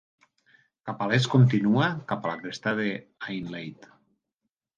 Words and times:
Cap 0.89 1.03
a 1.05 1.09
l'est 1.11 1.29
continua 1.33 1.89
cap 2.13 2.25
a 2.25 2.33
la 2.33 2.41
cresta 2.41 2.75
de 2.81 2.87
Hainleite. 2.95 3.93